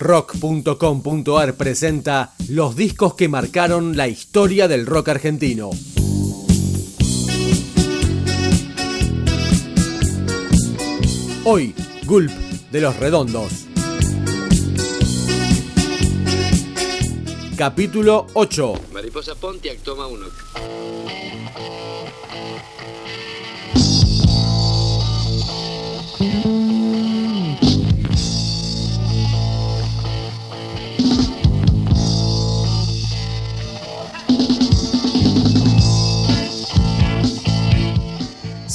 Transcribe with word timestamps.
Rock.com.ar 0.00 1.54
presenta 1.56 2.32
los 2.48 2.74
discos 2.74 3.12
que 3.12 3.28
marcaron 3.28 3.98
la 3.98 4.08
historia 4.08 4.66
del 4.66 4.86
rock 4.86 5.10
argentino. 5.10 5.68
Hoy, 11.44 11.74
Gulp 12.06 12.30
de 12.30 12.80
los 12.80 12.96
Redondos. 12.96 13.66
Capítulo 17.58 18.26
8. 18.32 18.72
Mariposa 18.94 19.34
Pontiac 19.34 19.80
toma 19.80 20.06
uno. 20.06 20.28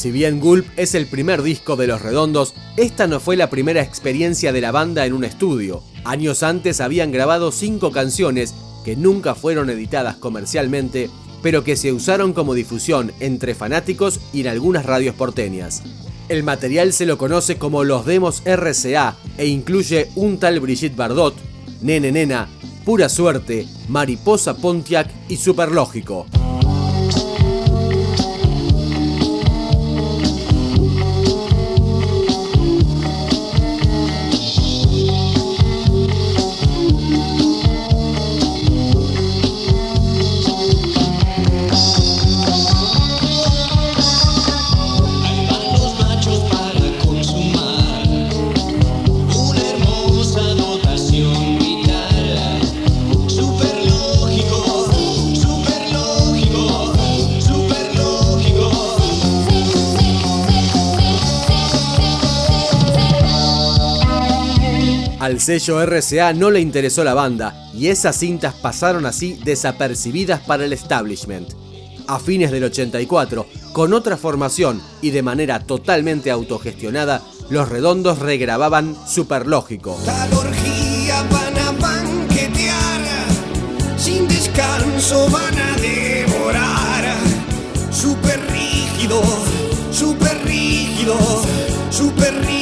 Si 0.05 0.11
bien 0.11 0.39
Gulp 0.39 0.67
es 0.77 0.93
el 0.93 1.07
primer 1.07 1.41
disco 1.41 1.75
de 1.75 1.87
Los 1.87 2.03
Redondos, 2.03 2.53
esta 2.77 3.07
no 3.07 3.19
fue 3.19 3.35
la 3.35 3.49
primera 3.49 3.81
experiencia 3.81 4.53
de 4.53 4.61
la 4.61 4.71
banda 4.71 5.07
en 5.07 5.13
un 5.13 5.23
estudio. 5.23 5.81
Años 6.03 6.43
antes 6.43 6.79
habían 6.79 7.11
grabado 7.11 7.51
cinco 7.51 7.91
canciones 7.91 8.53
que 8.83 8.95
nunca 8.95 9.33
fueron 9.33 9.71
editadas 9.71 10.17
comercialmente, 10.17 11.09
pero 11.41 11.63
que 11.63 11.75
se 11.75 11.91
usaron 11.91 12.33
como 12.33 12.53
difusión 12.53 13.13
entre 13.19 13.55
fanáticos 13.55 14.19
y 14.31 14.41
en 14.41 14.49
algunas 14.49 14.85
radios 14.85 15.15
porteñas. 15.15 15.81
El 16.29 16.43
material 16.43 16.93
se 16.93 17.07
lo 17.07 17.17
conoce 17.17 17.57
como 17.57 17.83
los 17.83 18.05
demos 18.05 18.43
RCA 18.45 19.17
e 19.39 19.47
incluye 19.47 20.11
un 20.13 20.37
tal 20.37 20.59
Brigitte 20.59 20.95
Bardot, 20.95 21.33
Nene 21.81 22.11
Nena, 22.11 22.47
Pura 22.85 23.09
Suerte, 23.09 23.65
Mariposa 23.89 24.55
Pontiac 24.55 25.09
y 25.29 25.37
Superlógico. 25.37 26.27
Al 65.25 65.41
sello 65.41 65.83
RCA 65.83 66.33
no 66.33 66.51
le 66.51 66.59
interesó 66.59 67.03
la 67.03 67.15
banda 67.15 67.71
y 67.73 67.87
esas 67.87 68.15
cintas 68.15 68.53
pasaron 68.53 69.07
así 69.07 69.39
desapercibidas 69.43 70.41
para 70.41 70.65
el 70.65 70.71
establishment. 70.71 71.49
A 72.05 72.19
fines 72.19 72.51
del 72.51 72.65
84, 72.65 73.47
con 73.73 73.93
otra 73.93 74.17
formación 74.17 74.79
y 75.01 75.09
de 75.09 75.23
manera 75.23 75.61
totalmente 75.61 76.29
autogestionada, 76.29 77.23
los 77.49 77.67
redondos 77.69 78.19
regrababan 78.19 78.95
Superlógico. 79.07 79.97
sin 83.97 84.27
descanso 84.27 85.27
van 85.31 85.57
a 85.57 85.75
devorar. 85.81 87.15
Super 87.89 88.39
rígido, 88.51 89.23
super 89.91 90.39
rígido, 90.45 91.17
super 91.89 92.31
rígido. 92.45 92.55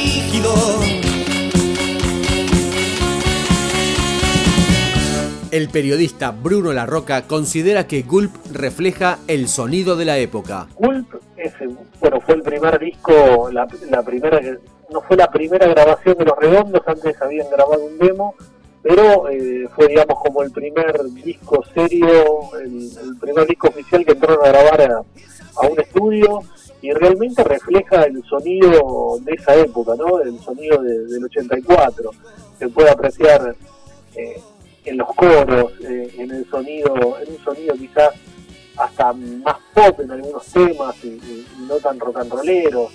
El 5.54 5.68
periodista 5.68 6.32
Bruno 6.32 6.72
Larroca 6.72 7.28
considera 7.28 7.86
que 7.86 8.02
Gulp 8.02 8.34
refleja 8.50 9.20
el 9.28 9.46
sonido 9.46 9.94
de 9.94 10.04
la 10.04 10.18
época. 10.18 10.66
Gulp 10.74 11.14
es, 11.36 11.52
bueno, 12.00 12.20
fue 12.22 12.34
el 12.34 12.42
primer 12.42 12.76
disco, 12.80 13.48
la, 13.52 13.64
primera, 14.02 14.40
no 14.90 15.00
fue 15.02 15.16
la 15.16 15.30
primera 15.30 15.68
grabación 15.68 16.18
de 16.18 16.24
Los 16.24 16.36
Redondos, 16.40 16.82
antes 16.84 17.22
habían 17.22 17.48
grabado 17.50 17.84
un 17.84 17.96
demo, 17.98 18.34
pero 18.82 19.28
eh, 19.28 19.68
fue 19.76 19.86
digamos 19.86 20.18
como 20.18 20.42
el 20.42 20.50
primer 20.50 21.00
disco 21.22 21.62
serio, 21.72 22.50
el, 22.60 23.16
primer 23.20 23.46
disco 23.46 23.68
oficial 23.68 24.04
que 24.04 24.10
entraron 24.10 24.44
a 24.44 24.48
grabar 24.48 24.82
a, 24.82 25.68
un 25.68 25.80
estudio 25.80 26.40
y 26.82 26.90
realmente 26.90 27.44
refleja 27.44 28.02
el 28.02 28.24
sonido 28.24 29.18
de 29.20 29.32
esa 29.34 29.54
época, 29.54 29.92
¿no? 29.96 30.20
El 30.20 30.36
sonido 30.40 30.82
del 30.82 31.24
84. 31.26 32.10
Se 32.58 32.68
puede 32.70 32.90
apreciar 32.90 33.54
eh, 34.16 34.42
en 34.84 34.98
los 34.98 35.08
coros, 35.14 35.72
eh, 35.80 36.14
en 36.18 36.30
el 36.30 36.48
sonido, 36.48 37.18
en 37.20 37.32
un 37.32 37.44
sonido 37.44 37.74
quizás 37.74 38.10
hasta 38.76 39.12
más 39.12 39.56
pop 39.72 40.00
en 40.00 40.10
algunos 40.10 40.44
temas 40.46 40.96
y, 41.04 41.46
no 41.66 41.76
tan 41.76 41.98
rock 41.98 42.18
and 42.18 42.32
rollero. 42.32 42.88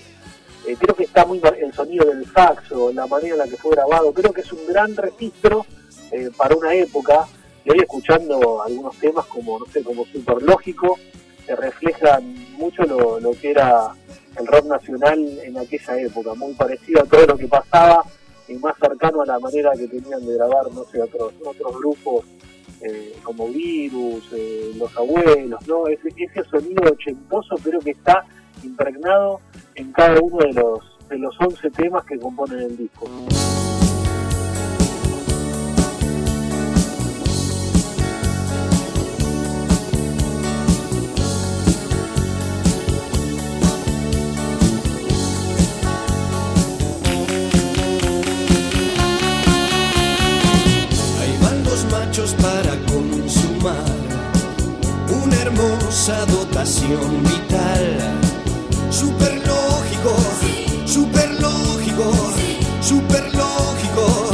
Eh, 0.68 0.76
creo 0.78 0.96
que 0.96 1.04
está 1.04 1.26
muy 1.26 1.42
el 1.60 1.74
sonido 1.74 2.06
del 2.06 2.26
saxo, 2.32 2.92
la 2.92 3.08
manera 3.08 3.34
en 3.34 3.40
la 3.40 3.48
que 3.48 3.58
fue 3.58 3.72
grabado, 3.72 4.14
creo 4.14 4.34
que 4.34 4.42
es 4.42 4.52
un 4.52 4.68
gran 4.68 4.96
registro 4.96 5.66
eh, 6.12 6.30
para 6.36 6.56
una 6.56 6.74
época. 6.76 7.28
Y 7.66 7.72
hoy 7.72 7.80
escuchando 7.80 8.62
algunos 8.64 8.96
temas 8.98 9.26
como, 9.26 9.60
no 9.60 9.66
sé, 9.66 9.84
como 9.84 10.06
Super 10.06 10.42
Lógico, 10.42 10.98
que 11.46 11.56
reflejan 11.56 12.36
mucho 12.58 12.84
lo, 12.84 13.20
lo 13.20 13.32
que 13.32 13.52
era 13.52 13.94
el 14.38 14.48
rock 14.48 14.66
nacional 14.66 15.40
en 15.44 15.58
aquella 15.58 16.00
época, 16.00 16.34
muy 16.36 16.54
parecido 16.54 17.02
a 17.02 17.06
todo 17.06 17.26
lo 17.26 17.38
que 17.38 17.48
pasaba 17.48 18.06
y 18.50 18.56
más 18.56 18.76
cercano 18.78 19.22
a 19.22 19.26
la 19.26 19.40
manera 19.40 19.72
que 19.74 19.88
tenían 19.88 20.26
de 20.26 20.36
grabar, 20.36 20.72
no 20.74 20.84
sé, 20.86 21.02
otros, 21.02 21.34
otros 21.46 21.78
grupos 21.78 22.26
eh, 22.82 23.16
como 23.24 23.48
Virus, 23.50 24.24
eh, 24.34 24.72
Los 24.78 24.96
Abuelos, 24.98 25.68
¿no? 25.68 25.88
Ese, 25.88 26.10
ese 26.18 26.44
sonido 26.50 26.92
ochentoso 26.92 27.56
pero 27.64 27.80
que 27.80 27.92
está 27.92 28.26
impregnado 28.64 29.42
en 29.76 29.92
cada 29.92 30.20
uno 30.22 30.38
de 30.38 30.54
los, 30.54 30.80
de 31.09 31.18
los 31.18 31.36
11 31.40 31.70
temas 31.72 32.06
que 32.06 32.18
componen 32.18 32.59
el 32.59 32.78
disco. 32.78 33.08
Vital. 57.24 57.97
Super 58.90 59.34
lógico, 59.46 60.16
super 60.86 61.30
lógico, 61.40 62.12
super 62.81 63.24
lógico. 63.34 64.34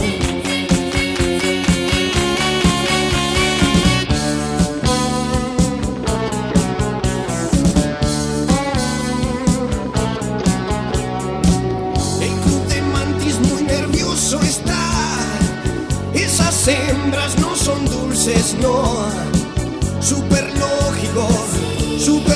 El 12.22 12.34
club 12.44 12.68
de 12.68 12.82
mantis 12.82 13.40
muy 13.40 13.64
nervioso 13.64 14.40
está. 14.42 14.80
Esas 16.14 16.68
hembras 16.68 17.38
no 17.40 17.56
son 17.56 17.86
dulces, 17.86 18.56
no. 18.62 19.35
Super 22.06 22.35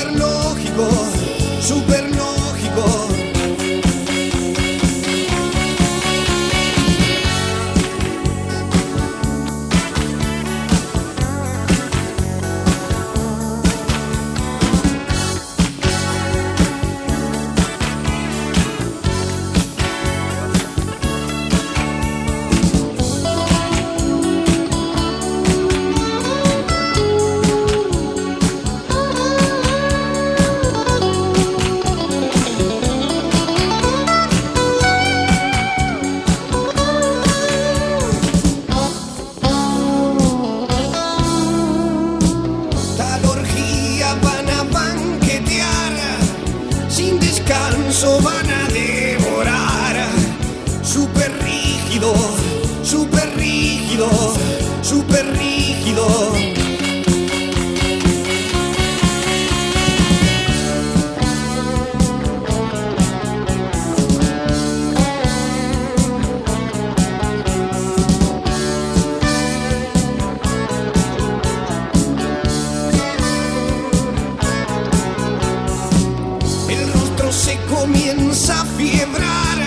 comienza 77.80 78.60
a 78.60 78.64
fiebrar. 78.76 79.58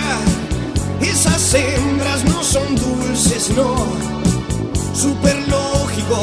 Esas 1.01 1.54
hembras 1.56 2.24
no 2.25 2.44
son 2.44 2.75
dulces, 2.75 3.50
no. 3.56 3.75
Superlógico, 4.94 6.19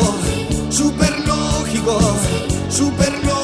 superlógico, 0.70 1.98
superlógico. 2.68 3.39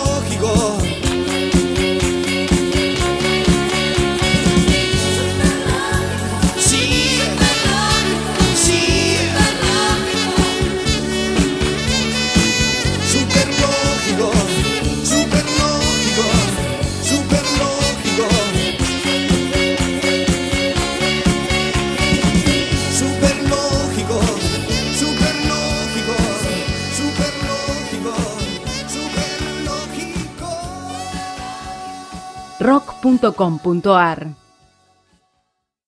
rock.com.ar 32.67 34.21